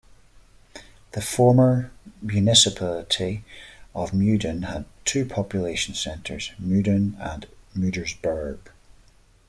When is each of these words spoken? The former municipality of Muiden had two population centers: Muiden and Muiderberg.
The 1.11 1.21
former 1.21 1.91
municipality 2.23 3.43
of 3.93 4.13
Muiden 4.13 4.63
had 4.63 4.85
two 5.05 5.27
population 5.27 5.93
centers: 5.93 6.53
Muiden 6.59 7.13
and 7.19 7.45
Muiderberg. 7.77 8.57